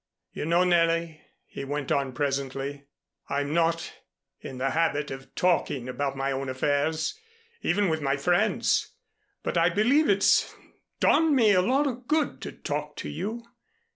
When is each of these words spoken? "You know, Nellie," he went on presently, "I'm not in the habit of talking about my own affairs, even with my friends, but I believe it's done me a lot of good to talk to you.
"You 0.31 0.47
know, 0.47 0.63
Nellie," 0.63 1.21
he 1.45 1.63
went 1.63 1.91
on 1.91 2.13
presently, 2.13 2.87
"I'm 3.29 3.53
not 3.53 3.93
in 4.39 4.57
the 4.57 4.71
habit 4.71 5.11
of 5.11 5.35
talking 5.35 5.87
about 5.87 6.17
my 6.17 6.31
own 6.31 6.49
affairs, 6.49 7.19
even 7.61 7.87
with 7.87 8.01
my 8.01 8.17
friends, 8.17 8.93
but 9.43 9.59
I 9.59 9.69
believe 9.69 10.09
it's 10.09 10.55
done 10.99 11.35
me 11.35 11.51
a 11.51 11.61
lot 11.61 11.85
of 11.85 12.07
good 12.07 12.41
to 12.41 12.51
talk 12.51 12.95
to 12.95 13.09
you. 13.09 13.43